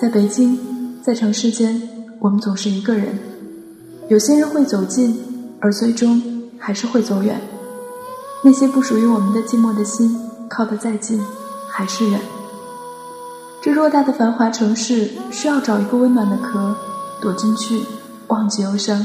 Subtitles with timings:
[0.00, 0.56] 在北京，
[1.02, 1.82] 在城市间，
[2.20, 3.18] 我们总是一个人。
[4.08, 5.18] 有些人会走近，
[5.58, 6.22] 而最终
[6.56, 7.40] 还是会走远。
[8.44, 10.16] 那些不属于我们的寂寞的心，
[10.48, 11.20] 靠得再近，
[11.68, 12.20] 还是远。
[13.60, 16.76] 这偌大的繁华城市，需要找一个温暖的壳，
[17.20, 17.80] 躲进去，
[18.28, 19.04] 忘记忧伤。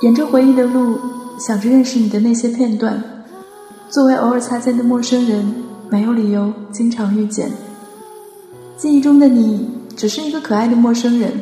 [0.00, 0.98] 沿着回忆的路，
[1.38, 3.04] 想着认识你的那些片段。
[3.90, 5.54] 作为偶尔擦肩的陌生人，
[5.90, 7.52] 没有理由经常遇见。
[8.74, 9.68] 记忆中的你，
[10.02, 11.32] 只是一个可爱的陌生人。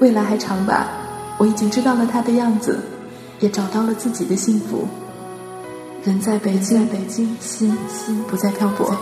[0.00, 0.86] 未来还长吧，
[1.38, 2.78] 我已经知道了他的样子，
[3.40, 4.86] 也找到了自己的幸福。
[6.04, 8.94] 人在北京，北京，心心不再漂泊，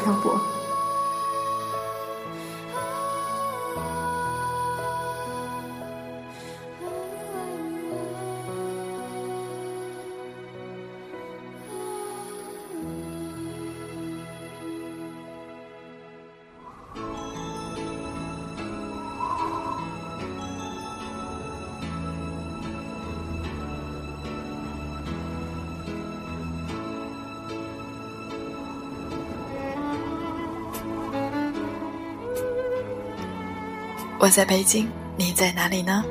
[34.25, 36.03] 我在北京，你在哪里呢？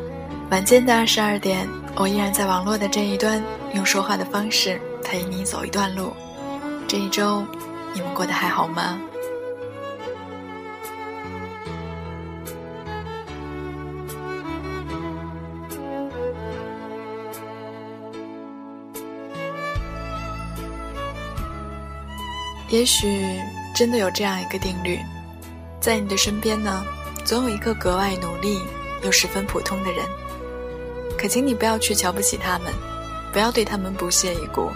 [0.51, 6.13] 晚间的二十二点，我依然在网络的这一端，用说话的方式陪你走一段路。
[6.87, 7.43] 这一周，
[7.91, 9.01] 你们过得还好吗？
[22.69, 23.41] 也许
[23.73, 24.99] 真的有这样一个定律，
[25.79, 26.85] 在你的身边呢。
[27.25, 28.61] 总有一个格外努力
[29.03, 30.05] 又十分普通的人，
[31.17, 32.73] 可请你不要去瞧不起他们，
[33.31, 34.69] 不要对他们不屑一顾，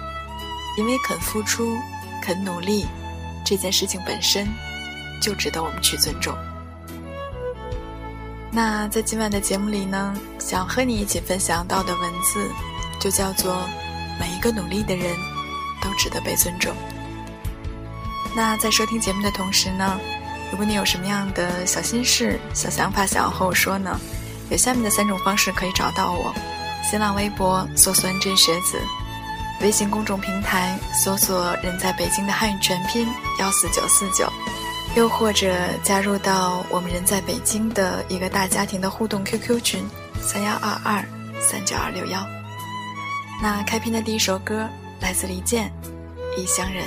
[0.78, 1.76] 因为肯付出、
[2.24, 2.86] 肯努力
[3.46, 4.48] 这件事情本身
[5.22, 6.34] 就值得我们去尊重。
[8.50, 12.50] 那在今晚的节目里呢，想和你一起分享到的文字
[13.00, 13.58] 就叫做
[14.20, 15.16] “每一个努力的人
[15.82, 16.74] 都值得被尊重”。
[18.34, 20.00] 那在收听节目的同时呢？
[20.52, 24.00] 如果你有什么样的小心事、小想法想要和我说呢？
[24.50, 26.34] 有下面的三种方式可以找到我：
[26.90, 28.80] 新浪微博搜索 “NJ 学子”，
[29.60, 33.08] 微信公众平台搜索“人在北京”的汉语全拼
[33.40, 34.32] 幺四九四九，
[34.96, 35.54] 又或者
[35.84, 39.86] 加入到我们人在北京的一个大家庭的互动 QQ 群
[40.22, 41.04] 三幺二二
[41.42, 42.26] 三九二六幺。
[43.42, 44.66] 那开篇的第一首歌
[45.02, 45.70] 来自李健，
[46.42, 46.86] 《异乡人》。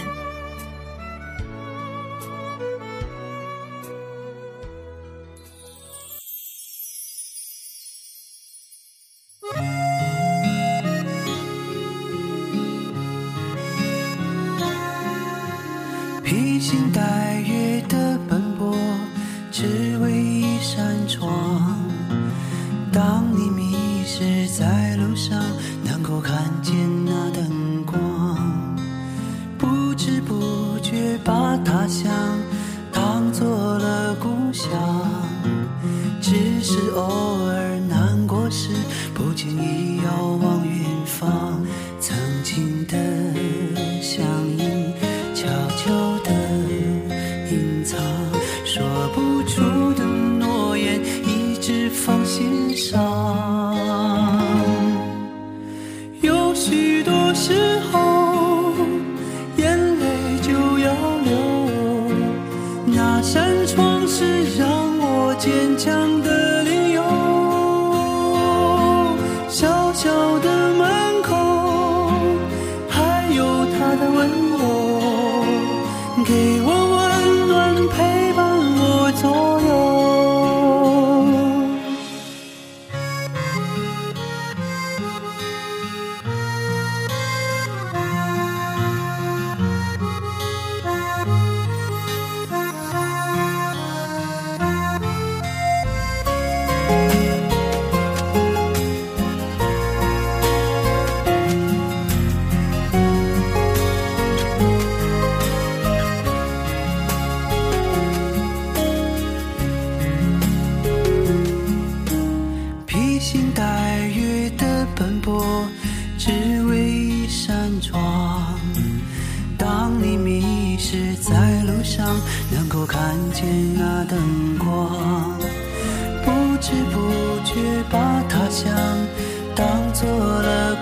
[16.70, 18.76] 星戴月的奔波，
[19.50, 21.49] 只为一扇窗。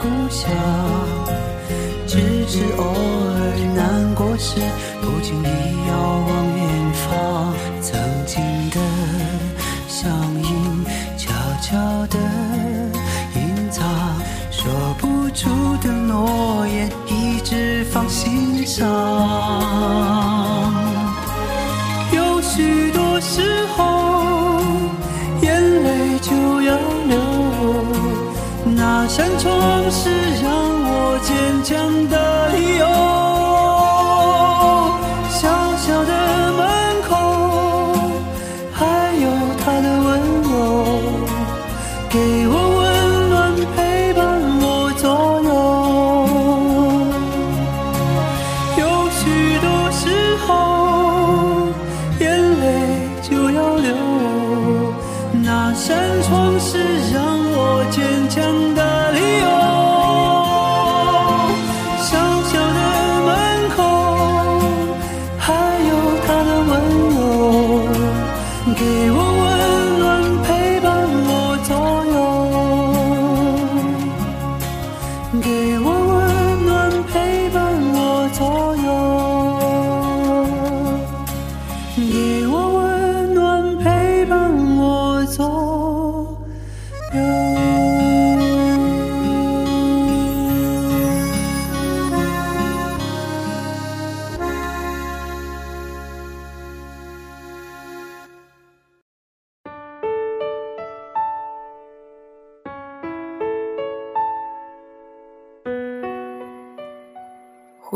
[0.09, 0.51] 不想
[2.07, 2.19] 只
[2.49, 4.59] 是偶尔难过时
[5.03, 5.47] 不经意
[5.87, 5.93] 遥
[6.29, 8.81] 望远方曾经的
[9.87, 10.11] 乡
[10.43, 10.85] 音
[11.19, 11.77] 悄悄
[12.07, 12.19] 的
[13.35, 13.87] 隐藏
[14.51, 15.51] 说不出
[15.83, 20.28] 的诺言一直放心上。
[29.19, 30.09] 扇窗是
[30.41, 30.49] 让
[30.85, 31.35] 我坚
[31.65, 32.87] 强的理由。
[35.29, 35.41] 小
[35.77, 36.13] 小的
[36.53, 36.63] 门
[37.03, 37.11] 口，
[38.73, 38.79] 还
[39.21, 39.27] 有
[39.65, 39.98] 他的。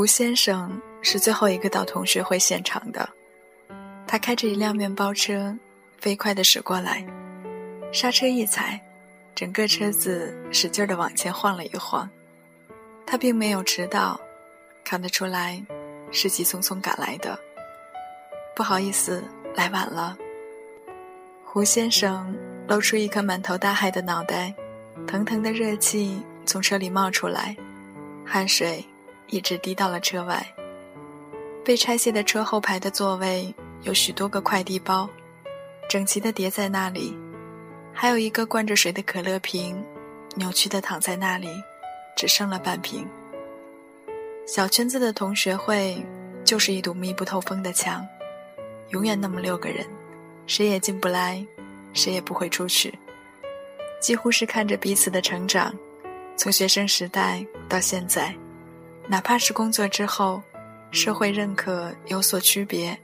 [0.03, 3.09] 胡先生是最后一个到同学会现场的，
[4.05, 5.57] 他开着一辆面包车，
[6.01, 7.07] 飞快地驶过来，
[7.93, 8.81] 刹车一踩，
[9.33, 12.11] 整个车子使劲地往前晃了一晃。
[13.07, 14.21] 他并没有迟到，
[14.83, 15.65] 看得出来
[16.11, 17.39] 是急匆匆赶来的。
[18.57, 19.23] 不好意思，
[19.55, 20.19] 来晚了。
[21.45, 24.53] 胡先生露出一颗满头大汗的脑袋，
[25.07, 27.57] 腾腾的热气从车里冒出来，
[28.27, 28.85] 汗水。
[29.29, 30.47] 一直滴到了车外。
[31.65, 35.09] 被拆卸的车后排的座位有许多个快递包，
[35.89, 37.17] 整齐的叠在那里，
[37.93, 39.81] 还有一个灌着水的可乐瓶，
[40.35, 41.49] 扭曲的躺在那里，
[42.17, 43.07] 只剩了半瓶。
[44.45, 46.05] 小圈子的同学会
[46.45, 48.05] 就是一堵密不透风的墙，
[48.89, 49.87] 永远那么六个人，
[50.49, 51.47] 谁也进不来，
[51.93, 52.93] 谁也不会出去，
[54.01, 55.73] 几乎是看着彼此的成长，
[56.37, 58.35] 从学生时代到现在。
[59.09, 60.43] 哪怕是工作之后，
[60.91, 62.97] 社会认可有所区别，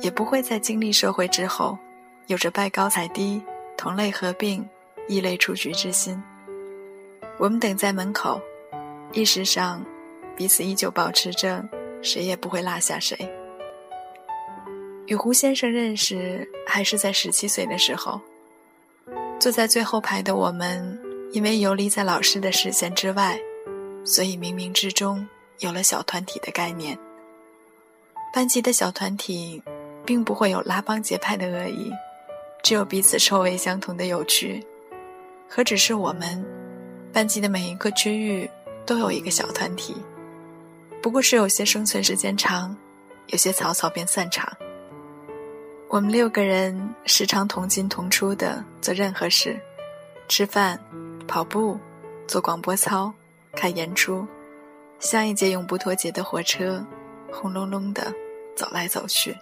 [0.00, 1.76] 也不会在经历社会之后，
[2.26, 3.42] 有着拜高踩低、
[3.76, 4.66] 同类合并、
[5.08, 6.22] 异类出局之心。
[7.38, 8.40] 我们等在门口，
[9.12, 9.84] 意识上，
[10.36, 11.62] 彼此依旧保持着，
[12.02, 13.16] 谁也不会落下谁。
[15.06, 18.20] 与胡先生认识还是在十七岁的时候，
[19.38, 20.98] 坐在最后排的我们，
[21.32, 23.38] 因为游离在老师的视线之外。
[24.06, 25.26] 所以冥冥之中
[25.58, 26.96] 有了小团体的概念。
[28.32, 29.60] 班级的小团体，
[30.04, 31.90] 并不会有拉帮结派的恶意，
[32.62, 34.64] 只有彼此臭味相同的有趣。
[35.48, 36.44] 何止是我们，
[37.12, 38.48] 班级的每一个区域
[38.84, 39.96] 都有一个小团体，
[41.02, 42.76] 不过是有些生存时间长，
[43.26, 44.56] 有些草草便散场。
[45.88, 49.58] 我们六个人时常同进同出的做任何事，
[50.28, 50.78] 吃饭、
[51.26, 51.78] 跑步、
[52.28, 53.12] 做广播操。
[53.56, 54.24] 看演出，
[55.00, 56.84] 像一节永不脱节的火车，
[57.32, 58.14] 轰隆隆的
[58.54, 59.34] 走来走去。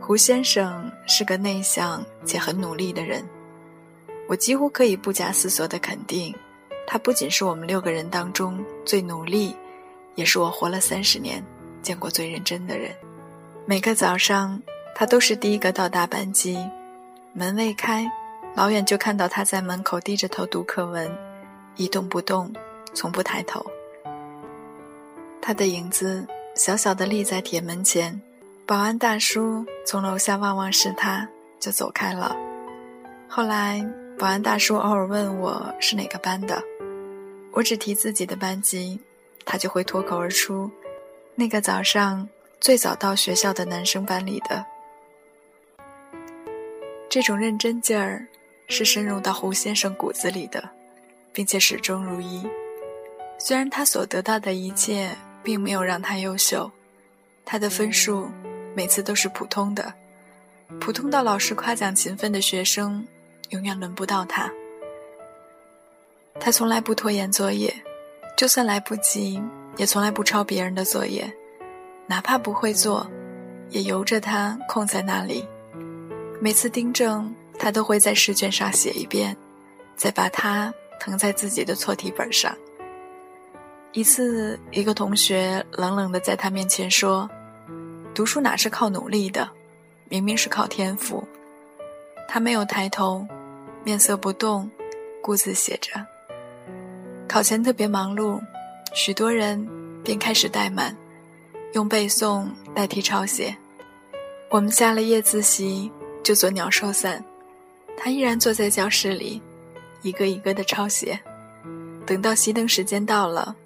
[0.00, 3.22] 胡先生是个内向且很努力的人，
[4.28, 6.32] 我几乎可以不假思索地肯定，
[6.86, 9.54] 他不仅是我们六个人当中最努力，
[10.14, 11.44] 也是我活了三十年
[11.82, 12.92] 见过最认真的人。
[13.64, 14.62] 每个早上，
[14.94, 16.56] 他都是第一个到达班级，
[17.32, 18.08] 门未开，
[18.54, 21.10] 老远就看到他在门口低着头读课文，
[21.74, 22.54] 一动不动。
[22.96, 23.64] 从不抬头，
[25.40, 28.18] 他的影子小小的立在铁门前。
[28.64, 31.28] 保安大叔从楼下望望是他，
[31.60, 32.34] 就走开了。
[33.28, 33.86] 后来，
[34.18, 36.60] 保安大叔偶尔问我是哪个班的，
[37.52, 38.98] 我只提自己的班级，
[39.44, 40.68] 他就会脱口而出
[41.36, 42.26] ：“那个早上
[42.58, 44.64] 最早到学校的男生班里的。”
[47.08, 48.26] 这种认真劲儿
[48.68, 50.68] 是深入到胡先生骨子里的，
[51.32, 52.44] 并且始终如一。
[53.46, 55.08] 虽然他所得到的一切
[55.44, 56.68] 并没有让他优秀，
[57.44, 58.28] 他的分数
[58.74, 59.94] 每次都是普通的，
[60.80, 63.06] 普通到老师夸奖勤奋的学生
[63.50, 64.50] 永远轮不到他。
[66.40, 67.72] 他从来不拖延作业，
[68.36, 69.40] 就算来不及，
[69.76, 71.32] 也从来不抄别人的作业，
[72.08, 73.08] 哪怕不会做，
[73.70, 75.46] 也由着他空在那里。
[76.40, 79.36] 每次订正，他都会在试卷上写一遍，
[79.94, 82.52] 再把它誊在自己的错题本上。
[83.96, 87.26] 一次，一个同学冷冷的在他面前说
[88.14, 89.48] ：“读书哪是靠努力的，
[90.10, 91.26] 明明是靠天赋。”
[92.28, 93.26] 他没有抬头，
[93.84, 94.70] 面色不动，
[95.22, 95.92] 顾自写着。
[97.26, 98.38] 考前特别忙碌，
[98.92, 99.66] 许多人
[100.04, 100.94] 便开始怠慢，
[101.72, 103.56] 用背诵代替抄写。
[104.50, 105.90] 我们下了夜自习
[106.22, 107.24] 就做鸟兽散，
[107.96, 109.40] 他依然坐在教室里，
[110.02, 111.18] 一个一个的抄写。
[112.04, 113.56] 等到熄灯时间到了。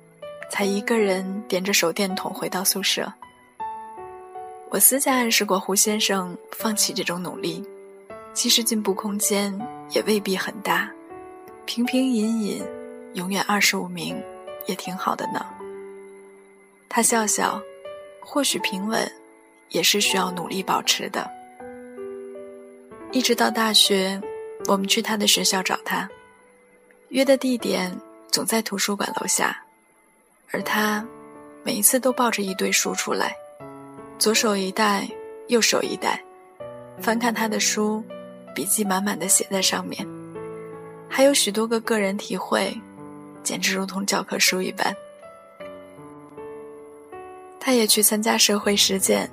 [0.51, 3.11] 才一个人点着手电筒回到宿舍。
[4.69, 7.65] 我私下暗示过胡先生放弃这种努力，
[8.35, 9.59] 其实进步空间
[9.91, 10.91] 也未必很大，
[11.65, 12.63] 平平隐隐，
[13.15, 14.23] 永远二十五名
[14.67, 15.45] 也挺好的呢。
[16.89, 17.61] 他笑笑，
[18.21, 19.11] 或许平稳，
[19.71, 21.29] 也是需要努力保持的。
[23.13, 24.21] 一直到大学，
[24.67, 26.09] 我们去他的学校找他，
[27.09, 27.97] 约的地点
[28.31, 29.61] 总在图书馆楼下。
[30.53, 31.05] 而他，
[31.63, 33.37] 每一次都抱着一堆书出来，
[34.19, 35.09] 左手一袋，
[35.47, 36.23] 右手一袋，
[37.01, 38.03] 翻看他的书，
[38.55, 40.07] 笔记满满的写在上面，
[41.09, 42.77] 还有许多个个人体会，
[43.45, 44.95] 简直如同教科书一般。
[47.61, 49.31] 他也去参加社会实践，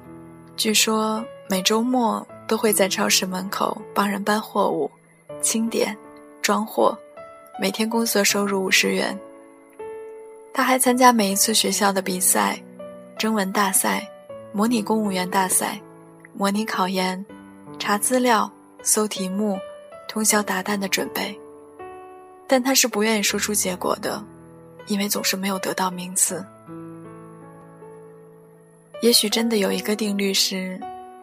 [0.55, 4.91] 据说每周末都会在超市门口帮人搬货物、
[5.41, 5.97] 清点、
[6.43, 6.95] 装货，
[7.59, 9.17] 每天工作收入五十元。
[10.53, 12.61] 他还参加每一次学校的比赛，
[13.17, 14.07] 征文大赛、
[14.51, 15.79] 模拟公务员大赛、
[16.33, 17.23] 模拟考研、
[17.77, 18.51] 查资料、
[18.81, 19.59] 搜题目，
[20.07, 21.37] 通宵达旦的准备。
[22.47, 24.23] 但他是不愿意说出结果的，
[24.87, 26.43] 因为总是没有得到名次。
[29.01, 30.79] 也许真的有一个定律是，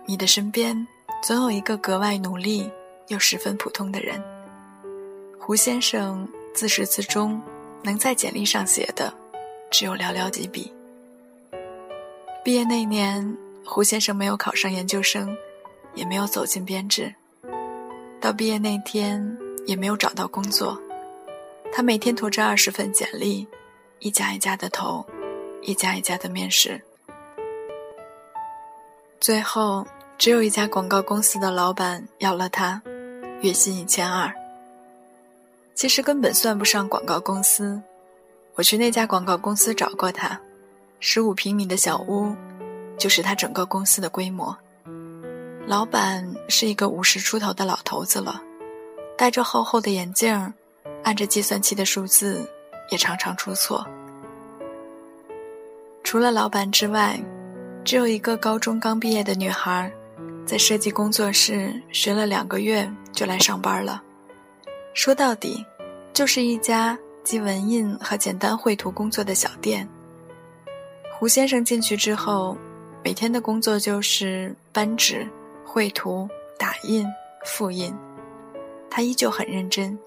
[0.07, 0.87] 你的身边
[1.23, 2.71] 总有一个格外努力
[3.09, 4.23] 又十分普通的人。
[5.41, 7.41] 胡先生自始至终
[7.85, 9.13] 能在简历上写的。
[9.71, 10.73] 只有寥寥几笔。
[12.45, 15.37] 毕业那年，胡先生没有考上研究生，
[15.95, 17.13] 也没有走进编制。
[18.21, 19.37] 到毕业那天，
[19.67, 20.81] 也没有找到工作。
[21.73, 23.45] 他每天驮着二十份简历，
[23.99, 25.05] 一家一家的投，
[25.63, 26.81] 一家一家的面试。
[29.19, 29.85] 最后，
[30.19, 32.81] 只有一家广告公司的老板要了他，
[33.41, 34.33] 月薪一千二。
[35.75, 37.81] 其实根本算不上广告公司。
[38.55, 40.41] 我去那家广告公司找过他，
[41.01, 42.35] 十五平米的小屋，
[42.97, 44.57] 就是他整个公司的规模。
[45.67, 48.41] 老板是一个五十出头的老头子了，
[49.19, 50.55] 戴着厚厚的眼镜，
[51.03, 52.49] 按着计算器的数字
[52.91, 53.85] 也常常出错。
[56.05, 57.19] 除了老板之外，
[57.83, 59.91] 只有一个高中刚毕业的女孩，
[60.47, 64.04] 在设计工作室学了两个月就来上班了。
[64.95, 65.65] 说到底，
[66.15, 66.99] 就是一家。
[67.25, 69.89] 集文印和简单绘图工作的小店。
[71.11, 72.55] 胡先生进去之后，
[73.03, 75.27] 每天的工作就是搬纸、
[75.65, 77.07] 绘图、打印、
[77.47, 77.97] 复印。
[78.91, 79.99] 他依旧很认真，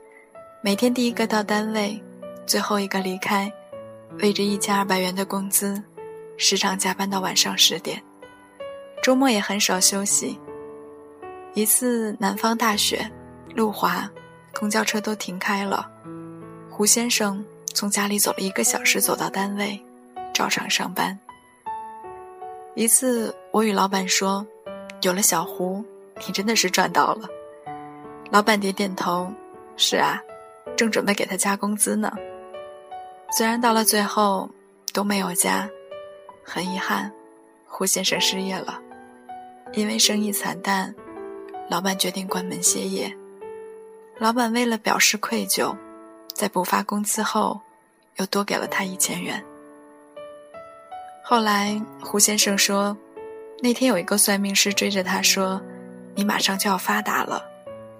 [0.62, 2.00] 每天第一个到单位，
[2.46, 3.52] 最后一个离开，
[4.20, 5.82] 为着一千二百元的工资，
[6.38, 8.00] 时常加班到晚上十点。
[9.02, 10.40] 周末也很少休息。
[11.56, 13.10] 一次南方大雪，
[13.56, 14.08] 路滑，
[14.58, 15.88] 公交车都停开了。
[16.70, 19.80] 胡先生从家里走了一个小时，走到单位，
[20.34, 21.18] 照常上班。
[22.74, 24.46] 一次，我与老板说
[25.04, 25.86] ：“有了小胡，
[26.26, 27.28] 你真的是赚到了。”
[28.32, 29.32] 老板点点头
[29.78, 30.20] ：“是啊，
[30.76, 32.12] 正准备给他加工资呢。”
[33.38, 34.50] 虽然到了最后
[34.92, 35.70] 都没有加，
[36.44, 37.12] 很遗憾，
[37.68, 38.80] 胡先生失业了。
[39.74, 40.94] 因为生意惨淡，
[41.70, 43.16] 老板决定关门歇业。
[44.20, 45.76] 老板为了表示愧疚。
[46.34, 47.60] 在不发工资后，
[48.18, 49.44] 又多给了他一千元。
[51.24, 52.96] 后来胡先生说，
[53.60, 55.60] 那天有一个算命师追着他说
[56.14, 57.44] ：“你马上就要发达了，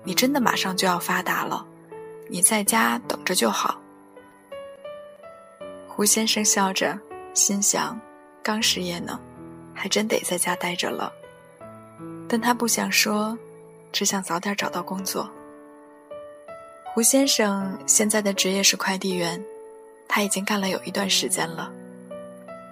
[0.04, 1.66] 你真的马上就要发达了，
[2.30, 3.82] 你在家等着就好。”
[5.90, 6.96] 胡先生笑着，
[7.34, 8.00] 心想
[8.44, 9.20] ：“刚失业呢，
[9.74, 11.12] 还真得在家待着了。”
[12.30, 13.36] 但他不想说，
[13.92, 15.28] 只想早点找到工作。
[16.98, 19.40] 胡先生现在的职业是快递员，
[20.08, 21.72] 他已经干了有一段时间了。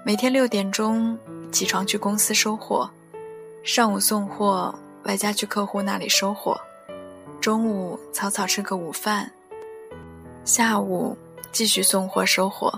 [0.04, 1.16] 每天六点钟
[1.52, 2.90] 起床去公司收货，
[3.62, 6.60] 上午送货，外加去客户那里收货，
[7.40, 9.32] 中午草草吃个午饭，
[10.44, 11.16] 下午
[11.52, 12.74] 继续送货收货，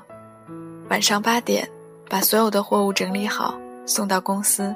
[0.89, 1.65] 晚上八点
[2.09, 4.75] 把所有的货物整理好送到公司。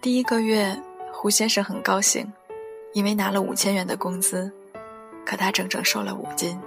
[0.00, 0.76] 第一个月，
[1.12, 2.26] 胡先生很高兴，
[2.94, 4.52] 因为拿了五千元的工资。
[5.24, 6.60] 可他整整瘦了五斤。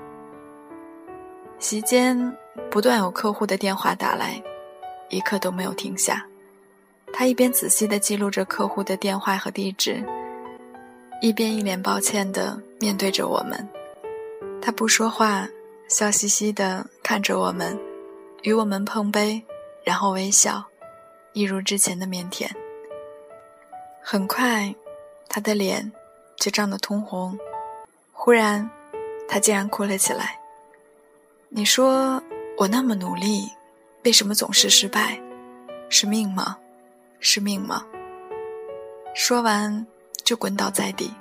[1.59, 2.38] 席间，
[2.69, 4.41] 不断有客户的电话打来，
[5.09, 6.25] 一刻都没有停下。
[7.13, 10.03] 他一边仔细地记录着客户的电话和地址，
[11.21, 13.67] 一边一脸抱歉地面对着我们。
[14.62, 15.47] 他不说话，
[15.88, 17.79] 笑嘻嘻地看着我们，
[18.41, 19.41] 与我们碰杯，
[19.83, 20.62] 然后微笑，
[21.31, 22.50] 一如之前的腼腆。
[24.01, 24.75] 很快，
[25.29, 25.89] 他的脸
[26.35, 27.38] 就涨得通红，
[28.25, 28.67] 忽然，
[29.27, 30.39] 他竟然哭了起来。
[31.48, 32.20] 你说
[32.58, 33.48] 我那么努力，
[34.03, 35.22] 为什么总是失败？
[35.89, 36.58] 是命吗？
[37.20, 37.86] 是命吗？
[39.13, 39.86] 说完
[40.24, 41.13] 就滚倒在地。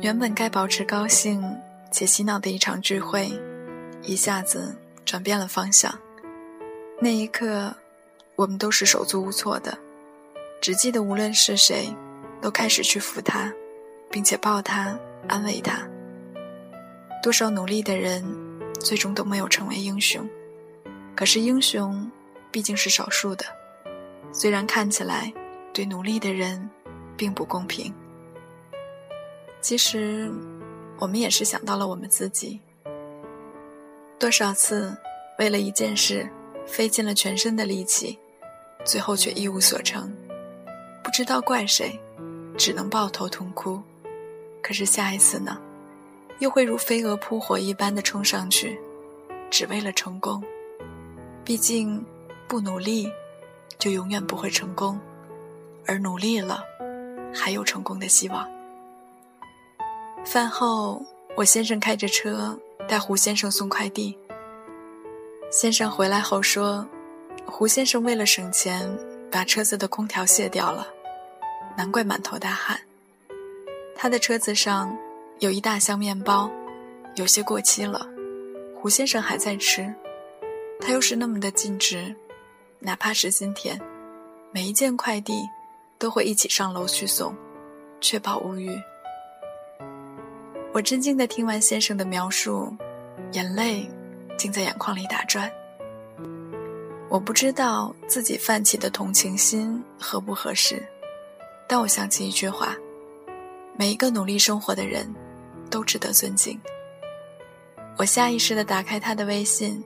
[0.00, 1.40] 原本该保持高兴
[1.92, 3.30] 且洗脑的一场聚会，
[4.02, 5.96] 一下子转变了方向。
[6.98, 7.72] 那一刻，
[8.34, 9.78] 我们都是手足无措的，
[10.60, 11.94] 只记得无论是谁，
[12.42, 13.52] 都开始去扶他，
[14.10, 15.88] 并且抱他，安慰他。
[17.22, 18.24] 多少努力的人，
[18.80, 20.26] 最终都没有成为英雄。
[21.16, 22.10] 可是英雄，
[22.52, 23.44] 毕竟是少数的。
[24.32, 25.32] 虽然看起来
[25.72, 26.70] 对努力的人
[27.16, 27.92] 并不公平，
[29.60, 30.30] 其实
[30.98, 32.60] 我们也是想到了我们自己。
[34.18, 34.96] 多少次
[35.38, 36.28] 为了一件事
[36.66, 38.18] 费尽了全身的力气，
[38.84, 40.14] 最后却一无所成，
[41.02, 41.98] 不知道怪谁，
[42.56, 43.82] 只能抱头痛哭。
[44.68, 45.58] 可是下一次呢，
[46.40, 48.78] 又会如飞蛾扑火一般的冲上去，
[49.48, 50.44] 只为了成功。
[51.42, 52.04] 毕竟
[52.46, 53.10] 不努力。
[53.78, 54.98] 就永远不会成功，
[55.86, 56.64] 而努力了，
[57.32, 58.50] 还有成功的希望。
[60.24, 61.00] 饭后，
[61.36, 62.58] 我先生开着车
[62.88, 64.18] 带胡先生送快递。
[65.48, 66.84] 先生回来后说，
[67.46, 68.90] 胡先生为了省钱，
[69.30, 70.88] 把车子的空调卸掉了，
[71.76, 72.80] 难怪满头大汗。
[74.00, 74.96] 他的车子上
[75.40, 76.48] 有一大箱面包，
[77.16, 78.08] 有些过期了，
[78.72, 79.92] 胡先生还在吃，
[80.80, 82.14] 他又是那么的尽职。
[82.78, 83.76] 哪怕是今天，
[84.52, 85.42] 每一件快递
[85.98, 87.34] 都会一起上楼去送，
[88.00, 88.70] 确保无虞。
[90.72, 92.72] 我震惊地听完先生的描述，
[93.32, 93.84] 眼泪
[94.36, 95.50] 竟在眼眶里打转。
[97.08, 100.80] 我不知道自己泛起的同情心合不合适，
[101.66, 102.76] 但我想起一句话：
[103.78, 105.08] 每一个努力生活的人，
[105.70, 106.60] 都值得尊敬。
[107.96, 109.82] 我下意识地打开他的微信，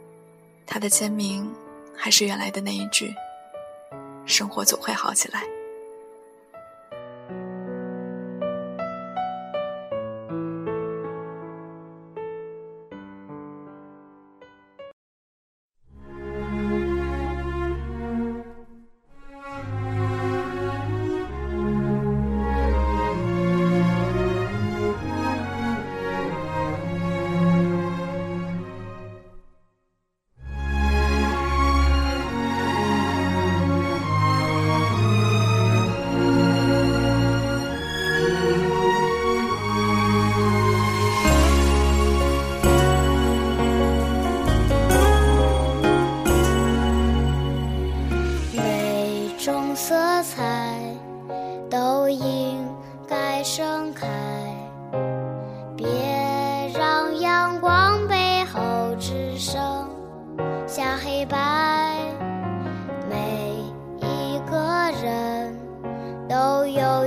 [0.67, 1.47] 他的签名。
[1.95, 3.15] 还是原来的那一句
[4.25, 5.45] ：“生活总会好起来。”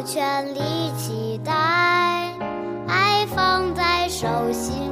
[0.06, 0.60] 全力
[1.00, 1.52] 期待
[2.88, 4.85] 爱放在手心。